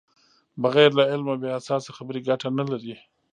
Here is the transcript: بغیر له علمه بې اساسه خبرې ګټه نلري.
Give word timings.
بغیر 0.63 0.89
له 0.99 1.03
علمه 1.11 1.35
بې 1.41 1.49
اساسه 1.59 1.89
خبرې 1.97 2.19
ګټه 2.29 2.47
نلري. 2.57 2.95